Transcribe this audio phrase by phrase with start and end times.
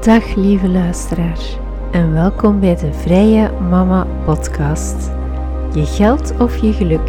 [0.00, 1.58] Dag lieve luisteraar
[1.92, 5.10] en welkom bij de Vrije Mama Podcast.
[5.74, 7.08] Je geld of je geluk,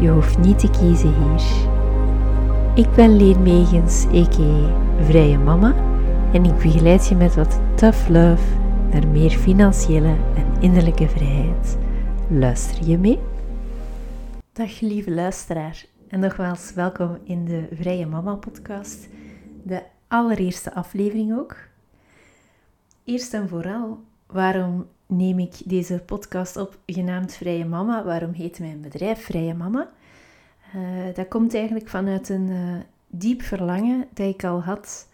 [0.00, 1.42] je hoeft niet te kiezen hier.
[2.74, 4.06] Ik ben Leen Megens.
[5.00, 5.74] Vrije Mama
[6.32, 8.56] en ik begeleid je met wat tough love
[8.90, 11.78] naar meer financiële en innerlijke vrijheid.
[12.28, 13.18] Luister je mee?
[14.52, 19.08] Dag lieve luisteraar en nogmaals welkom in de Vrije Mama Podcast,
[19.62, 21.67] de allereerste aflevering ook.
[23.08, 28.04] Eerst en vooral, waarom neem ik deze podcast op genaamd Vrije Mama?
[28.04, 29.90] Waarom heet mijn bedrijf Vrije Mama?
[30.76, 32.76] Uh, dat komt eigenlijk vanuit een uh,
[33.06, 35.08] diep verlangen dat ik al had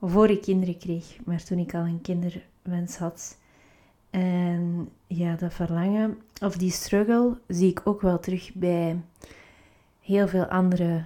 [0.00, 3.38] voor ik kinderen kreeg, maar toen ik al een kinderwens had.
[4.10, 9.00] En ja, dat verlangen, of die struggle, zie ik ook wel terug bij
[10.00, 11.04] heel veel andere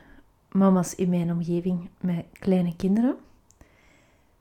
[0.50, 3.16] mama's in mijn omgeving met kleine kinderen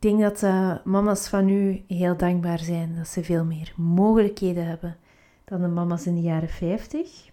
[0.04, 4.98] denk dat uh, mama's van nu heel dankbaar zijn dat ze veel meer mogelijkheden hebben
[5.46, 7.32] dan de mama's in de jaren 50.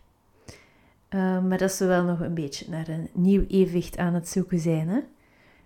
[1.11, 4.29] Uh, eh, maar dat ze wel nog een beetje naar een nieuw evenwicht aan het
[4.29, 4.89] zoeken zijn.
[4.89, 5.01] Hè?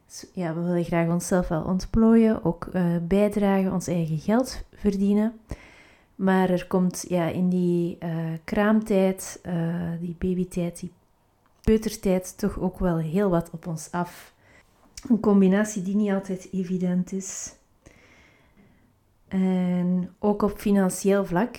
[0.07, 5.33] Dus, ja, we willen graag onszelf wel ontplooien, ook uh, bijdragen, ons eigen geld verdienen.
[6.15, 7.99] Maar er komt ja, in die
[8.45, 9.41] kraamtijd,
[10.01, 10.93] die babytijd, die
[11.61, 14.34] peutertijd toch ook wel heel wat op ons af.
[15.09, 17.55] Een combinatie die niet altijd evident is.
[19.29, 21.57] En ook op financieel vlak,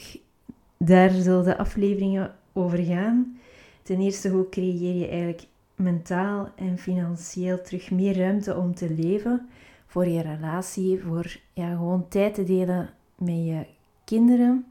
[0.77, 3.39] daar zullen de afleveringen over gaan.
[3.83, 9.49] Ten eerste, hoe creëer je eigenlijk mentaal en financieel terug meer ruimte om te leven
[9.85, 13.65] voor je relatie, voor ja, gewoon tijd te delen met je
[14.03, 14.65] kinderen.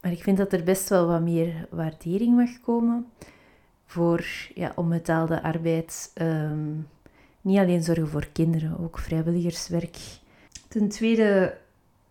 [0.00, 3.06] Maar ik vind dat er best wel wat meer waardering mag komen
[3.86, 6.10] voor ja, onbetaalde arbeid.
[6.14, 6.70] Ehm,
[7.44, 9.96] niet alleen zorgen voor kinderen, ook vrijwilligerswerk.
[10.68, 11.56] Ten tweede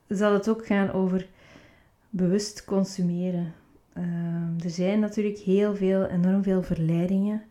[0.07, 1.27] zal het ook gaan over
[2.09, 3.53] bewust consumeren.
[3.93, 7.43] Ehm, er zijn natuurlijk heel veel, enorm veel verleidingen.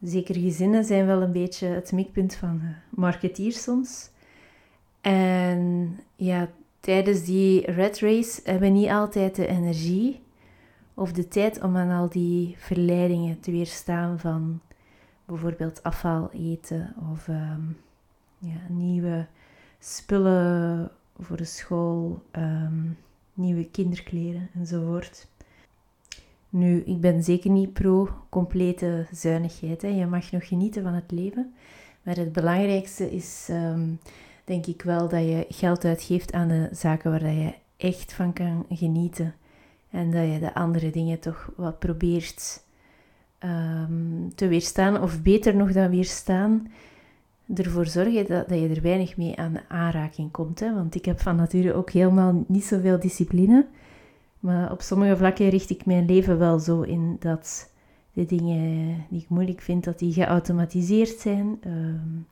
[0.00, 2.60] Zeker gezinnen zijn wel een beetje het mikpunt van
[2.90, 4.10] marketeers soms.
[5.00, 6.48] En ja,
[6.80, 10.20] tijdens die red race hebben we niet altijd de energie
[10.94, 14.60] of de tijd om aan al die verleidingen te weerstaan van
[15.28, 17.62] bijvoorbeeld afval eten of ehm,
[18.38, 19.26] ja, nieuwe
[19.78, 22.96] spullen voor de school, um,
[23.34, 25.26] nieuwe kinderkleren enzovoort.
[26.48, 29.82] Nu, ik ben zeker niet pro complete zuinigheid.
[29.82, 29.88] Hè.
[29.88, 31.54] Je mag nog genieten van het leven.
[32.02, 33.90] Maar het belangrijkste is, ehm,
[34.44, 38.66] denk ik wel, dat je geld uitgeeft aan de zaken waar je echt van kan
[38.70, 39.34] genieten.
[39.90, 42.62] En dat je de andere dingen toch wat probeert
[43.44, 46.68] um, te weerstaan, of beter nog dan weerstaan,
[47.54, 50.60] ervoor zorgen dat, dat je er weinig mee aan aanraking komt.
[50.60, 50.74] Hè?
[50.74, 53.66] Want ik heb van nature ook helemaal niet zoveel discipline.
[54.40, 57.72] Maar op sommige vlakken richt ik mijn leven wel zo in dat
[58.12, 61.60] de dingen die ik moeilijk vind, dat die geautomatiseerd zijn.
[61.66, 62.26] Um,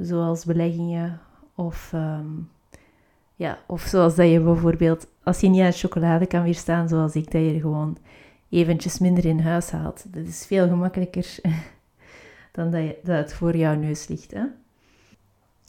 [0.00, 1.20] zoals beleggingen
[1.54, 2.48] of, um,
[3.34, 7.30] ja, of zoals dat je bijvoorbeeld, als je niet aan chocolade kan weerstaan zoals ik,
[7.30, 7.96] dat je er gewoon
[8.50, 10.04] eventjes minder in huis haalt.
[10.08, 11.34] Dat is veel gemakkelijker
[12.52, 14.30] dan dat, het voor jouw neus ligt.
[14.30, 14.44] Hè?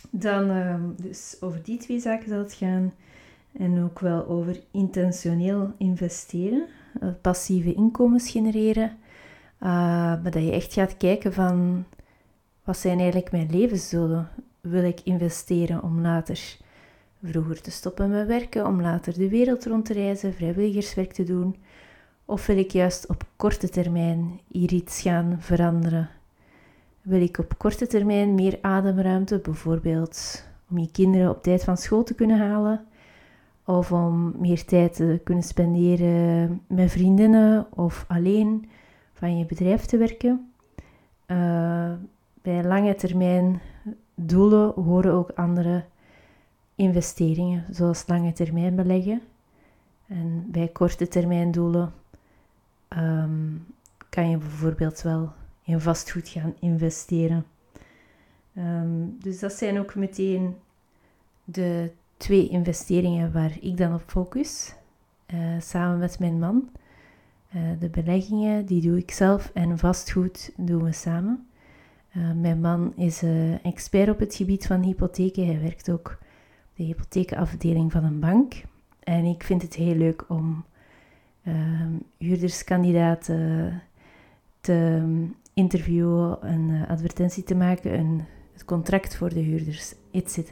[0.09, 2.94] Dan, uh, dus over die twee zaken zal het gaan.
[3.51, 6.67] En ook wel over intentioneel investeren,
[7.03, 8.97] uh, passieve inkomens genereren.
[9.59, 9.69] Uh,
[10.22, 11.85] maar dat je echt gaat kijken van,
[12.63, 14.29] wat zijn eigenlijk mijn levensdoelen?
[14.61, 16.57] Wil ik investeren om later
[17.23, 21.56] vroeger te stoppen met werken, om later de wereld rond te reizen, vrijwilligerswerk te doen?
[22.29, 26.09] Of wil ik juist op korte termijn hier iets gaan veranderen?
[27.01, 32.03] Wil ik op korte termijn meer ademruimte, bijvoorbeeld om je kinderen op tijd van school
[32.03, 32.85] te kunnen halen?
[33.66, 38.69] Of om meer tijd te kunnen spenderen met vriendinnen of alleen
[39.13, 40.51] van je bedrijf te werken?
[41.28, 41.91] Uh,
[42.41, 43.61] bij lange termijn
[44.16, 45.84] doelen horen ook andere
[46.75, 49.22] investeringen, zoals lange termijn beleggen.
[50.08, 51.93] En bij korte termijn doelen
[52.90, 53.56] Ehm,
[54.09, 55.34] kan je bijvoorbeeld wel
[55.64, 57.46] in vastgoed gaan investeren.
[58.56, 60.56] Ehm, dus dat zijn ook meteen
[61.44, 64.74] de twee investeringen waar ik dan op focus,
[65.34, 66.70] uh, samen met mijn man.
[67.56, 71.47] Uh, de beleggingen, die doe ik zelf en vastgoed doen we samen.
[72.18, 73.24] Uh, mijn man is
[73.64, 75.46] expert op het gebied van hypotheken.
[75.46, 78.64] Hij werkt ook op de hypotheekafdeling van een bank.
[79.00, 80.66] En ik vind het heel leuk om
[82.17, 83.81] huurderskandidaten
[84.61, 85.03] te
[85.53, 90.51] interviewen, een uh, advertentie te maken, een, het contract voor de huurders, etc.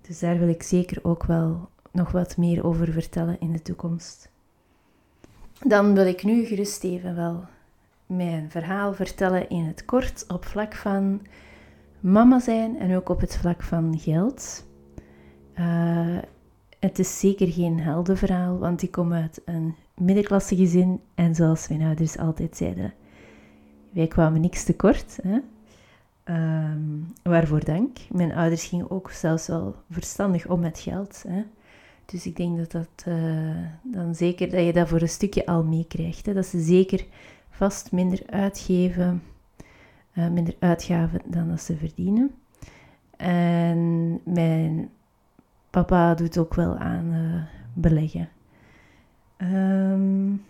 [0.00, 4.30] Dus daar wil ik zeker ook wel nog wat meer over vertellen in de toekomst.
[5.62, 7.44] Dan wil ik nu gerust even wel
[8.06, 11.20] mijn verhaal vertellen in het kort op vlak van
[12.00, 14.66] mama zijn en ook op het vlak van geld.
[15.58, 16.18] Uh,
[16.80, 21.82] het is zeker geen heldenverhaal, want ik kom uit een middenklasse gezin en zoals mijn
[21.82, 22.94] ouders altijd zeiden,
[23.90, 25.18] wij kwamen niks tekort.
[25.22, 25.38] Hè?
[26.24, 27.98] Um, waarvoor dank.
[28.10, 31.24] Mijn ouders gingen ook zelfs wel verstandig om met geld.
[31.28, 31.42] Hè?
[32.04, 35.64] Dus ik denk dat, dat, uh, dan zeker, dat je dat voor een stukje al
[35.64, 36.34] meekrijgt.
[36.34, 37.06] Dat ze zeker
[37.50, 39.22] vast minder uitgeven,
[40.14, 42.30] uh, minder uitgaven dan dat ze verdienen.
[43.16, 44.90] En mijn
[45.70, 47.42] papa doet ook wel aan uh,
[47.74, 48.28] beleggen.
[49.38, 50.44] Um,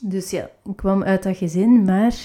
[0.00, 2.16] dus ja, ik kwam uit dat gezin, maar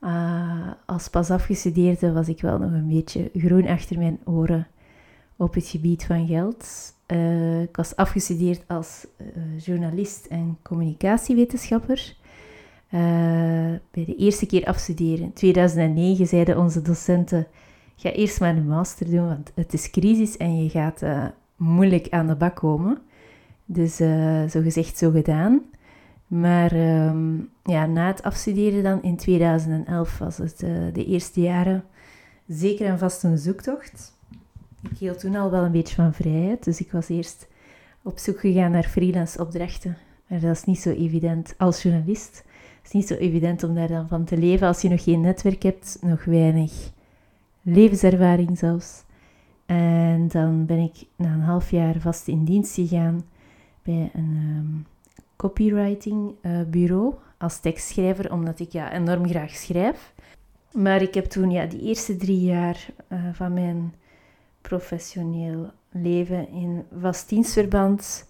[0.00, 4.66] uh, als pas afgestudeerde was ik wel nog een beetje groen achter mijn oren
[5.36, 6.94] op het gebied van geld.
[7.06, 9.06] Uh, ik was afgestudeerd als
[9.58, 12.16] journalist en communicatiewetenschapper.
[13.90, 17.46] bij de eerste keer afstuderen, in 2009, zeiden onze docenten:
[17.96, 21.02] Ga eerst maar een master doen, want het is crisis en je gaat
[21.56, 22.98] moeilijk aan de bak komen.
[23.64, 23.96] Dus
[24.50, 25.62] zo gezegd, zo gedaan.
[26.26, 31.84] Maar ehm, ja, na het afstuderen dan in 2011 was het uh, de eerste jaren
[32.46, 34.14] zeker en vast een zoektocht.
[34.90, 37.48] Ik hield toen al wel een beetje van vrijheid, dus ik was eerst
[38.02, 39.96] op zoek gegaan naar freelance opdrachten.
[40.26, 42.44] Maar dat is niet zo evident als journalist.
[42.76, 45.20] Het is niet zo evident om daar dan van te leven als je nog geen
[45.20, 46.90] netwerk hebt, nog weinig
[47.66, 49.04] levenservaring zelfs.
[49.66, 53.24] En dan ben ik na een half jaar vast in dienst gegaan
[53.82, 54.86] bij een um,
[55.36, 60.14] copywriting uh, bureau als tekstschrijver, omdat ik ja, enorm graag schrijf.
[60.72, 63.94] Maar ik heb toen ja, die eerste drie jaar uh, van mijn
[64.60, 68.28] professioneel leven in vast dienstverband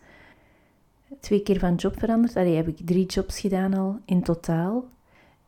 [1.21, 2.37] twee keer van job veranderd.
[2.37, 4.85] Allee, heb ik drie jobs gedaan al in totaal.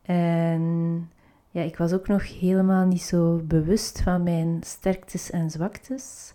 [0.02, 1.10] En
[1.50, 6.32] ja, ik was ook nog helemaal niet zo bewust van mijn sterktes en zwaktes.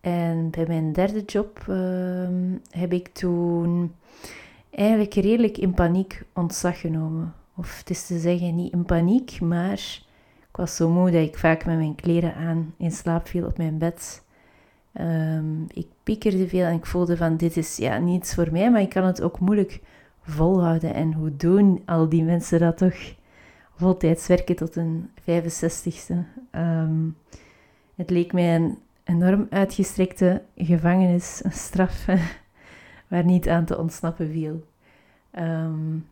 [0.00, 2.28] En bij mijn derde job uh,
[2.70, 3.94] heb ik toen
[4.70, 7.34] eigenlijk redelijk in paniek ontslag genomen.
[7.56, 10.00] Of het is te zeggen, niet in paniek, maar
[10.50, 13.56] ik was zo moe dat ik vaak met mijn kleren aan in slaap viel op
[13.58, 14.24] mijn bed.
[15.00, 18.80] Um, ik piekerde veel en ik voelde van dit is ja, niets voor mij, maar
[18.80, 19.80] ik kan het ook moeilijk
[20.20, 20.94] volhouden.
[20.94, 23.14] En hoe doen al die mensen dat toch
[23.76, 26.12] voltijds werken tot hun 65ste?
[26.12, 27.08] Um, ehm,
[27.94, 32.06] het leek mij een enorm uitgestrekte gevangenis, een straf
[33.08, 34.64] waar niet aan te ontsnappen viel.
[35.38, 36.06] Um,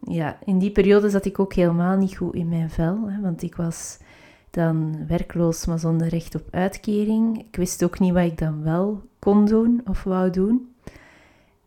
[0.00, 3.42] ja, in die periode zat ik ook helemaal niet goed in mijn vel, hè, want
[3.42, 3.98] ik was
[4.50, 7.38] dan werkloos, maar zonder recht op uitkering.
[7.38, 10.74] Ik wist ook niet wat ik dan wel kon doen of wou doen.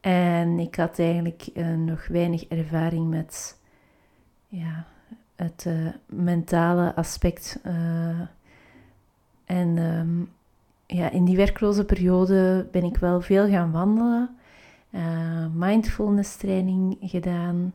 [0.01, 3.59] En ik had eigenlijk uh, nog weinig ervaring met
[4.47, 4.87] ja,
[5.37, 7.59] het uh, mentale aspect.
[7.65, 8.19] Uh,
[9.45, 10.29] en um,
[10.85, 14.29] ja, in die werkloze periode ben ik wel veel gaan wandelen,
[15.53, 17.73] mindfulness training gedaan.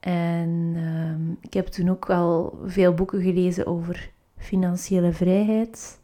[0.00, 6.00] En ehm, ik heb toen ook al veel boeken gelezen over financiële vrijheid,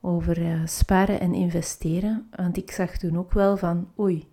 [0.00, 2.28] over sparen en investeren.
[2.36, 4.28] Want ik zag toen ook wel van, oei,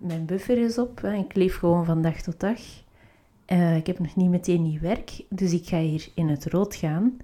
[0.00, 1.00] mijn buffer is op.
[1.00, 2.60] Ik leef gewoon van dag tot dag.
[3.52, 6.74] Uh, ik heb nog niet meteen nieuw werk, dus ik ga hier in het rood
[6.74, 7.16] gaan.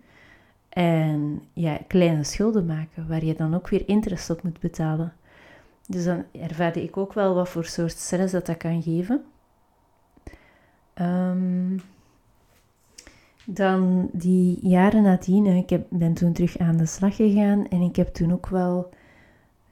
[0.69, 5.12] En ja, kleine schulden maken, waar je dan ook weer interest op moet betalen.
[5.87, 9.25] Dus dan ervaarde ik ook wel wat voor soort stress dat dat kan geven.
[10.95, 11.81] Um,
[13.47, 17.97] dan die jaren nadien, ik heb, ben toen terug aan de slag gegaan en ik
[17.97, 18.90] heb toen ook wel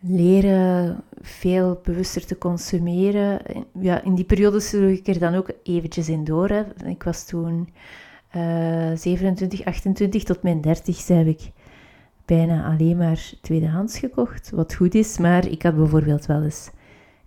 [0.03, 3.41] leren veel bewuster te consumeren.
[3.81, 6.49] Ja, in die periode sloeg ik er dan ook eventjes in door.
[6.49, 6.63] Hè.
[6.85, 7.69] Ik was toen
[8.37, 11.51] uh, 27, 28 tot mijn 30 heb ik
[12.25, 16.71] bijna alleen maar tweedehands gekocht, wat goed is, maar ik had bijvoorbeeld wel eens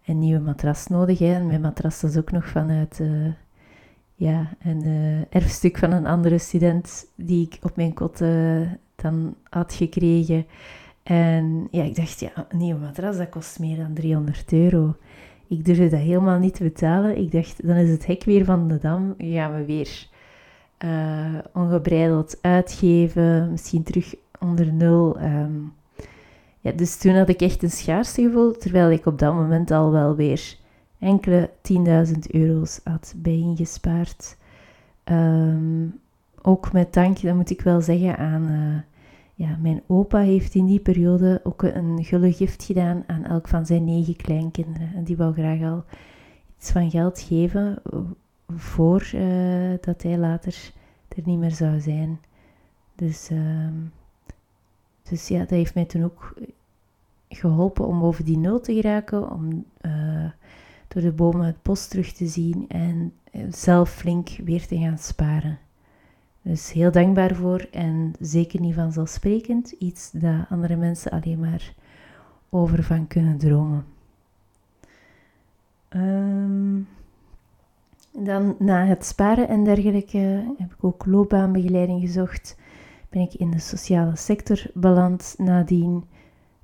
[0.05, 1.20] een nieuwe matras nodig.
[1.20, 1.34] Hè.
[1.34, 3.00] En mijn matras was ook nog vanuit...
[3.01, 3.27] Uh,
[4.17, 8.17] ja, een uh, erfstuk van een andere student die ik op mijn kot
[8.96, 10.46] dan had gekregen.
[11.06, 14.96] En ja, ik dacht, ja, een nieuwe matras, dat kost meer dan 300 euro.
[15.48, 17.18] Ik durfde dat helemaal niet te betalen.
[17.18, 19.16] Ik dacht, dan is het hek weer van de dam.
[19.18, 20.08] Gaan we weer
[20.86, 25.22] uh, ongebreideld uitgeven, misschien terug onder nul.
[25.22, 25.74] Um,
[26.60, 29.92] ja, dus toen had ik echt een schaarste gevoel, terwijl ik op dat moment al
[29.92, 30.58] wel weer
[31.00, 31.50] enkele
[32.08, 34.38] 10.000 euro's had bijeengespaard.
[35.12, 36.00] Um,
[36.42, 38.78] ook met dank, dat moet ik wel zeggen, aan uh,
[39.36, 43.65] ja, mijn opa heeft in die periode ook een gulle gift gedaan aan elk van
[43.65, 44.94] zijn negen kleinkinderen.
[44.96, 45.84] En die wou graag al
[46.58, 47.82] iets van geld geven
[48.56, 50.72] voor uh, dat hij later
[51.08, 52.20] er niet meer zou zijn.
[52.96, 53.68] Dus, uh,
[55.04, 56.34] dus ja, dat heeft mij toen ook
[57.30, 60.30] geholpen om over die nul te geraken, om uh,
[60.88, 63.13] door de bomen het bos terug te zien en
[63.50, 65.60] zelf flink weer te gaan sparen.
[66.46, 69.72] Dus heel dankbaar voor en zeker niet vanzelfsprekend.
[69.72, 71.74] Iets dat andere mensen alleen maar
[72.50, 73.86] over van kunnen dromen.
[75.90, 76.80] Ehm,
[78.12, 82.58] dan na het sparen en dergelijke heb ik ook loopbaanbegeleiding gezocht.
[83.10, 86.04] Ben ik in de sociale sector beland nadien,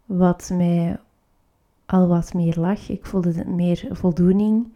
[0.05, 0.99] wat mij
[1.85, 2.89] al wat meer lag.
[2.89, 4.67] Ik voelde meer voldoening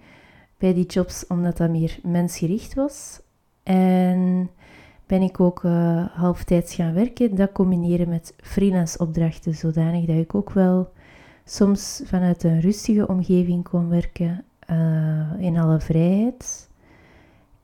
[0.58, 3.22] bij die jobs omdat dat meer mensgericht was.
[3.64, 4.50] En
[5.06, 7.36] ben ik ook uh, halftijds gaan werken.
[7.36, 10.92] Dat combineren met freelance opdrachten, zodanig dat ik ook wel
[11.46, 16.70] soms vanuit een rustige omgeving kon werken, uh, in alle vrijheid.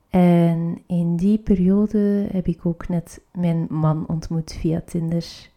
[0.09, 5.49] En in die periode heb ik ook net mijn man ontmoet via Tinder.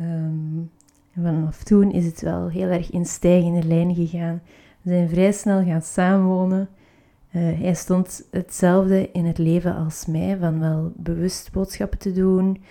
[0.00, 0.70] Um,
[1.14, 4.42] vanaf toen is het wel heel erg in stijgende lijn gegaan.
[4.82, 6.68] We zijn vrij snel gaan samenwonen.
[7.36, 12.62] Uh, hij stond hetzelfde in het leven als mij, van wel bewust boodschappen te doen,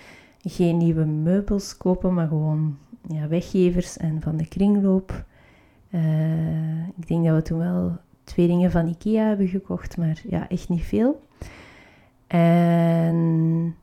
[0.42, 5.26] geen nieuwe meubels kopen, maar gewoon ja, weggevers en van de kringloop.
[5.90, 10.50] Uh, ik denk dat we toen wel twee dingen van Ikea hebben gekocht, maar ja,
[10.50, 11.28] echt niet veel.
[12.28, 13.76] En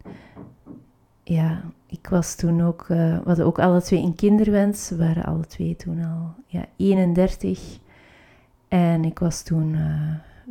[1.23, 4.89] ja, ik was toen ook, uh, we hadden ook alle twee een kinderwens.
[4.89, 7.79] We waren alle twee toen al ja, 31.
[8.69, 9.77] En ik was toen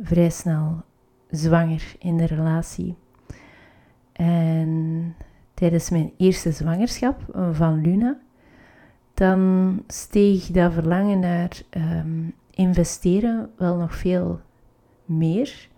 [0.02, 0.82] vrij snel
[1.30, 2.96] zwanger in de relatie.
[4.12, 5.14] En
[5.54, 8.18] tijdens mijn eerste zwangerschap van Luna,
[9.14, 14.40] dan steeg dat verlangen naar um, investeren wel nog veel
[15.04, 15.68] meer.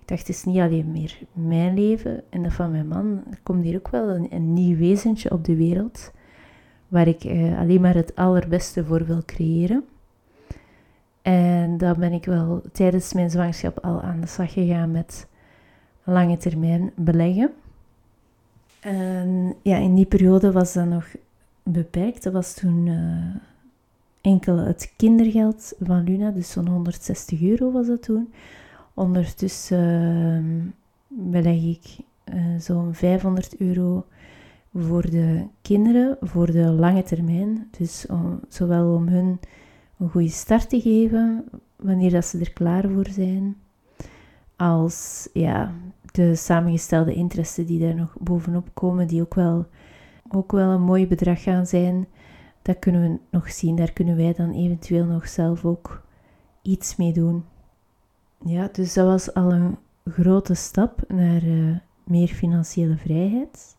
[0.00, 3.22] Ik dacht, het is niet alleen meer mijn leven en dat van mijn man.
[3.30, 6.12] Er komt hier ook wel een, nieuw wezentje op de wereld,
[6.88, 9.84] waar ik uh, alleen maar het allerbeste voor wil creëren.
[11.22, 15.26] En dan ben ik wel tijdens mijn zwangerschap al aan de slag gegaan met
[16.04, 17.50] lange termijn beleggen.
[18.80, 21.06] En ja, in die periode was dat nog
[21.62, 22.22] beperkt.
[22.22, 23.34] Dat was toen uh,
[24.20, 28.32] enkel het kindergeld van Luna, dus zo'n 160 euro was dat toen.
[28.94, 29.78] Ondertussen
[31.08, 31.96] uh, beleg ik
[32.34, 34.04] uh, zo'n 500 euro
[34.74, 37.68] voor de kinderen, voor de lange termijn.
[37.78, 38.06] Dus
[38.48, 39.40] zowel om hun
[40.02, 41.44] een goede start te geven
[41.76, 43.56] wanneer dat ze er klaar voor zijn,
[44.56, 45.72] als ja,
[46.12, 49.66] de samengestelde interessen die daar nog bovenop komen, die ook wel,
[50.28, 52.06] ook wel een mooi bedrag gaan zijn.
[52.62, 56.02] Dat kunnen we nog zien, daar kunnen wij dan eventueel nog zelf ook
[56.62, 57.44] iets mee doen.
[58.44, 63.76] Ja, dus dat was al een grote stap naar uh, meer financiële vrijheid.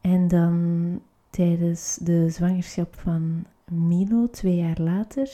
[0.00, 5.30] En dan tijdens de zwangerschap van Milo, twee jaar later,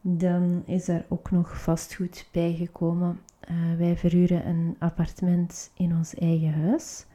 [0.00, 3.20] dan is er ook nog vastgoed bijgekomen.
[3.50, 7.06] Uh, wij verhuren een appartement in ons eigen huis.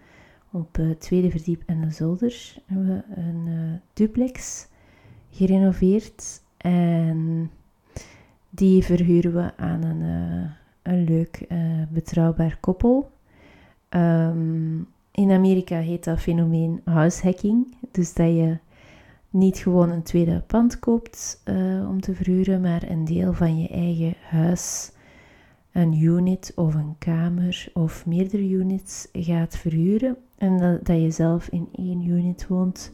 [0.51, 4.67] Op het tweede verdiep en de zolder hebben we een uh, duplex
[5.29, 6.41] gerenoveerd.
[6.57, 7.51] En
[8.49, 10.01] die verhuren we aan een,
[10.81, 11.47] een leuk,
[11.89, 13.11] betrouwbaar koppel.
[13.89, 17.75] Um, in Amerika heet dat fenomeen househacking.
[17.91, 18.57] Dus dat je
[19.33, 23.67] niet gewoon een tweede pand koopt uh, om te verhuren, maar een deel van je
[23.67, 24.91] eigen huis,
[25.71, 30.17] een unit of een kamer of meerdere units gaat verhuren.
[30.37, 32.91] En dat, je zelf in één unit woont.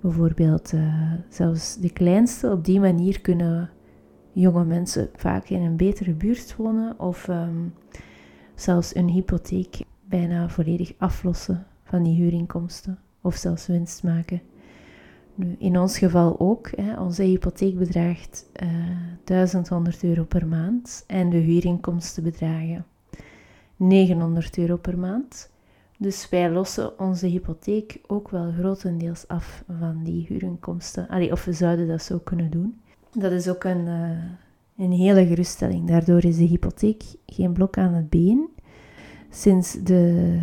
[0.00, 2.50] Bijvoorbeeld uh, zelfs de kleinste.
[2.50, 3.70] Op die manier kunnen
[4.32, 7.74] jonge mensen vaak in een betere buurt wonen of um,
[8.54, 14.40] zelfs een hypotheek bijna volledig aflossen van die huurinkomsten of zelfs winst maken.
[15.58, 16.70] In ons geval ook.
[16.76, 22.86] Hè, onze hypotheek bedraagt uh, eh, 1100 euro per maand en de huurinkomsten bedragen
[23.76, 25.50] 900 euro per maand.
[25.98, 31.08] Dus wij lossen onze hypotheek ook wel grotendeels af van die huurinkomsten.
[31.08, 32.80] Allee, of we zouden dat zo kunnen doen.
[33.12, 34.10] Dat is ook een, uh,
[34.76, 35.88] een hele geruststelling.
[35.88, 38.48] Daardoor is de hypotheek geen blok aan het been.
[39.30, 40.38] Sinds de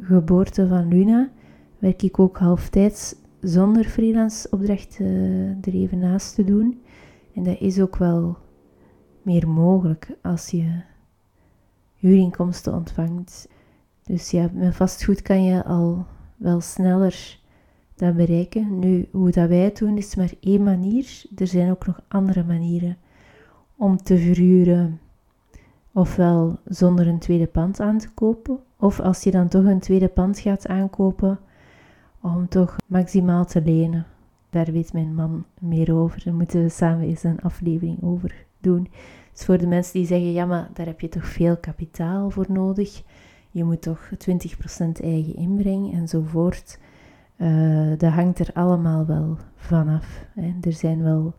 [0.00, 1.30] geboorte van Luna
[1.78, 6.82] werk ik ook halftijds zonder freelance opdrachten er even naast te doen.
[7.34, 8.36] En dat is ook wel
[9.22, 10.82] meer mogelijk als je
[11.96, 13.48] huurinkomsten ontvangt.
[14.02, 16.06] Dus ja, met vastgoed kan je al
[16.36, 17.40] wel sneller
[17.94, 18.78] dat bereiken.
[18.78, 21.22] Nu, hoe dat wij het doen, is maar één manier.
[21.36, 22.96] Er zijn ook nog andere manieren
[23.76, 25.00] om te verhuren.
[25.92, 28.58] Ofwel zonder een tweede pand aan te kopen.
[28.76, 31.38] Of als je dan toch een tweede pand gaat aankopen,
[32.20, 34.06] om toch maximaal te lenen.
[34.50, 36.24] Daar weet mijn man meer over.
[36.24, 38.88] Daar moeten we samen eens een aflevering over doen.
[39.32, 42.46] Dus voor de mensen die zeggen, ja, maar daar heb je toch veel kapitaal voor
[42.48, 43.02] nodig.
[43.50, 44.14] Je moet toch 20%
[45.02, 46.78] eigen inbreng enzovoort.
[47.36, 50.24] Uh, dat hangt er allemaal wel vanaf.
[50.34, 50.54] Hè.
[50.60, 51.34] Er zijn wel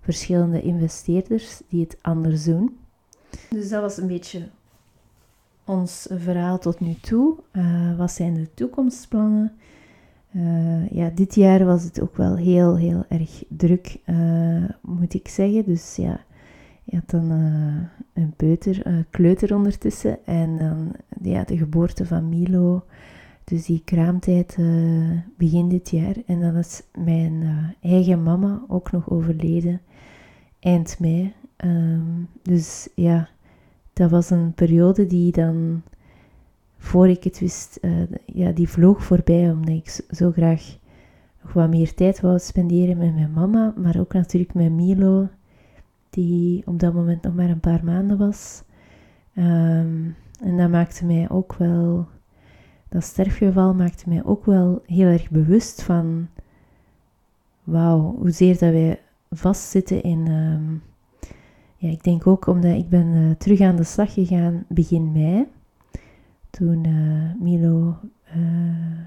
[0.00, 2.78] verschillende investeerders die het anders doen.
[3.50, 4.48] Dus dat was een beetje
[5.64, 7.36] ons verhaal tot nu toe.
[7.52, 9.52] Uh, wat zijn de toekomstplannen?
[10.36, 14.00] Uh, ja, dit jaar was het ook wel heel, heel erg druk,
[14.80, 15.64] moet ik zeggen.
[15.64, 16.20] Dus ja,
[16.84, 17.30] je had dan
[18.12, 20.26] een peuter, kleuter ondertussen.
[20.26, 22.84] En dan ja, de geboorte van Milo.
[23.44, 26.14] Dus die kraamtijd uh, begin dit jaar.
[26.26, 29.80] En dan is mijn uh, eigen mama ook nog overleden
[30.60, 31.32] eind mei.
[31.64, 33.28] Um, dus ja,
[33.92, 35.82] dat was een periode die dan,
[36.80, 39.50] voor ik het wist, uh, ja, die vloog voorbij.
[39.50, 40.76] Omdat ik zo graag
[41.42, 43.74] nog wat meer tijd wou spenderen met mijn mama.
[43.76, 45.28] Maar ook natuurlijk met Milo,
[46.10, 48.62] die op dat moment nog maar een paar maanden was.
[49.34, 52.08] Um, en dat maakte mij ook wel
[52.88, 56.28] dat sterfgeval maakte mij ook wel heel erg bewust van,
[57.64, 60.72] wauw, hoezeer dat wij vastzitten in, ehm,
[61.76, 65.46] ja, ik denk ook omdat ik ben uh, terug aan de slag gegaan begin mei,
[66.50, 67.96] toen uh, Milo,
[68.36, 68.98] uh,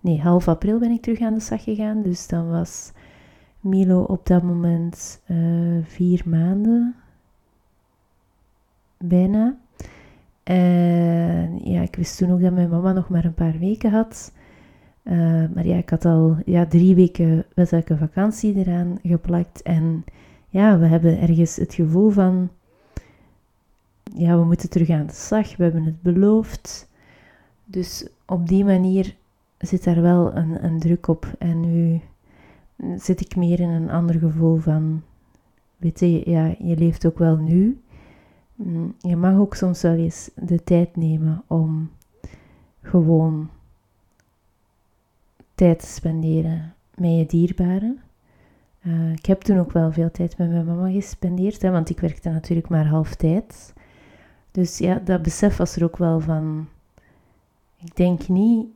[0.00, 2.92] nee, half april ben ik terug aan de slag gegaan, dus dan was
[3.60, 5.22] Milo op dat moment
[5.82, 6.94] vier maanden,
[8.98, 9.56] bijna.
[10.42, 14.32] En ja, ik wist toen ook dat mijn mama nog maar een paar weken had.
[15.02, 19.62] Uh, maar ja, ik had al ja, drie weken wettelijke vakantie eraan geplakt.
[19.62, 20.04] En
[20.48, 22.50] ja, we hebben ergens het gevoel van...
[24.18, 25.56] Ja, we moeten terug aan de slag.
[25.56, 26.88] We hebben het beloofd.
[27.64, 29.14] Dus op die manier
[29.58, 31.34] zit daar wel een, een druk op.
[31.38, 32.00] En nu
[32.96, 35.02] zit ik meer in een ander gevoel van...
[35.76, 37.80] Weet je, ja, je leeft ook wel nu.
[38.54, 41.90] Mm, je mag ook soms wel eens de tijd nemen om
[42.82, 43.50] gewoon
[45.54, 48.00] tijd te spenderen met je dierbaren.
[48.82, 52.00] Uh, ik heb toen ook wel veel tijd met mijn mama gespendeerd, hè, want ik
[52.00, 53.74] werkte natuurlijk maar half tijd.
[54.56, 56.68] Dus ja, dat besef was er ook wel van.
[57.76, 58.66] Ik denk niet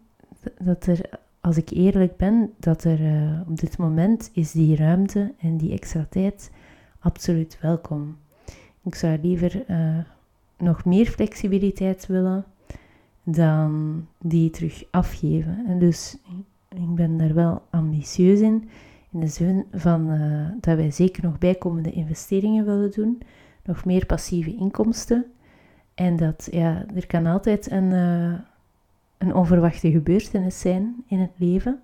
[0.58, 5.32] dat er, als ik eerlijk ben, dat er uh, op dit moment is die ruimte
[5.38, 6.50] en die extra tijd
[6.98, 8.16] absoluut welkom.
[8.82, 9.98] Ik zou liever uh,
[10.58, 12.44] nog meer flexibiliteit willen
[13.22, 15.64] dan die terug afgeven.
[15.66, 16.16] En dus
[16.68, 18.68] ik ben daar wel ambitieus in,
[19.10, 23.22] in de zin van uh, dat wij zeker nog bijkomende investeringen willen doen,
[23.64, 25.26] nog meer passieve inkomsten.
[26.00, 28.32] En dat, ja, er kan altijd een, uh,
[29.18, 31.80] een onverwachte gebeurtenis zijn in het leven,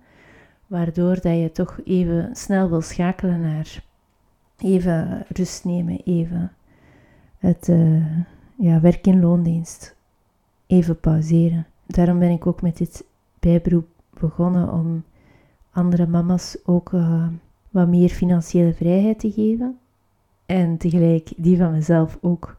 [0.67, 3.83] waardoor dat je toch even snel wil schakelen naar
[4.57, 6.51] even rust nemen, even
[7.37, 8.17] het uh,
[8.55, 9.95] ja, werk in loondienst
[10.67, 11.65] even pauzeren.
[11.85, 13.05] Daarom ben ik ook met dit
[13.39, 13.87] bijberoep
[14.19, 15.03] begonnen om
[15.71, 17.27] andere mama's ook uh,
[17.69, 19.77] wat meer financiële vrijheid te geven.
[20.45, 22.57] En tegelijk die van mezelf ook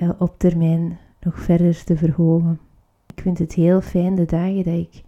[0.00, 2.60] uh, op termijn nog verder te verhogen.
[3.06, 5.02] Ik vind het heel fijn de dagen dat ik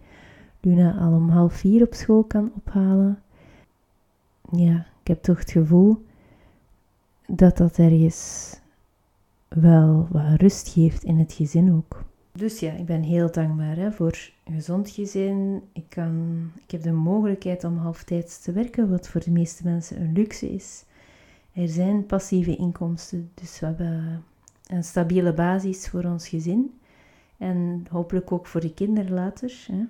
[0.59, 3.21] Luna al om half vier op school kan ophalen.
[4.51, 6.05] Ja, ik heb toch het gevoel
[7.27, 8.53] dat dat ergens
[9.47, 12.03] wel wat rust geeft in het gezin ook.
[12.31, 15.61] Dus ja, ik ben heel dankbaar hè, voor een gezond gezin.
[15.73, 20.01] Ik, kan, ik heb de mogelijkheid om halftijds te werken, wat voor de meeste mensen
[20.01, 20.85] een luxe is.
[21.51, 24.23] Er zijn passieve inkomsten, dus we hebben
[24.73, 26.79] een stabiele basis voor ons gezin.
[27.37, 29.65] En hopelijk ook voor de kinderen later.
[29.71, 29.83] Hè.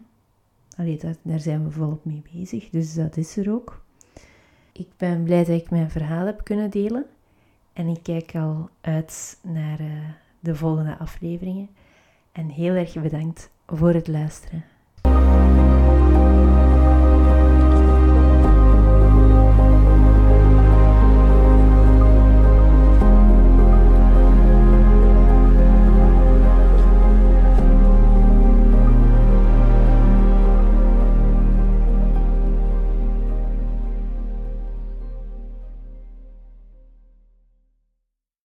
[0.78, 3.82] Allee, daar zijn we volop mee bezig, dus dat is er ook.
[4.72, 7.06] Ik ben blij dat ik mijn verhaal heb kunnen delen.
[7.74, 9.88] En ik kijk al uit naar uh,
[10.40, 11.70] de volgende afleveringen.
[12.32, 14.64] En heel erg bedankt voor het luisteren.